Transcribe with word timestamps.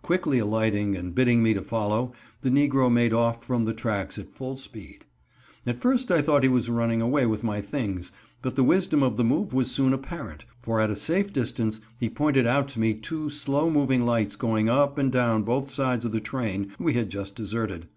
Quickly 0.00 0.38
alighting 0.38 0.96
and 0.96 1.14
bidding 1.14 1.42
me 1.42 1.52
to 1.52 1.60
follow, 1.60 2.14
the 2.40 2.48
negro 2.48 2.90
made 2.90 3.12
off 3.12 3.44
from 3.44 3.66
the 3.66 3.74
tracks 3.74 4.16
at 4.18 4.32
full 4.34 4.56
speed. 4.56 5.04
At 5.66 5.82
first 5.82 6.10
I 6.10 6.22
thought 6.22 6.42
he 6.42 6.48
was 6.48 6.70
running 6.70 7.02
away 7.02 7.26
with 7.26 7.44
my 7.44 7.60
things, 7.60 8.10
but 8.40 8.56
the 8.56 8.64
wisdom 8.64 9.02
of 9.02 9.18
the 9.18 9.24
move 9.24 9.52
was 9.52 9.70
soon 9.70 9.92
apparent, 9.92 10.46
for 10.58 10.80
at 10.80 10.88
a 10.88 10.96
safe 10.96 11.34
distance, 11.34 11.82
he 12.00 12.08
pointed 12.08 12.46
out 12.46 12.68
to 12.68 12.80
me 12.80 12.94
two 12.94 13.28
slow 13.28 13.68
moving 13.68 14.06
lights 14.06 14.36
going 14.36 14.70
up 14.70 14.96
and 14.96 15.12
down 15.12 15.42
both 15.42 15.68
sides 15.70 16.06
of 16.06 16.12
the 16.12 16.18
train 16.22 16.72
we 16.78 16.94
had 16.94 17.10
just 17.10 17.34
deserted. 17.34 17.88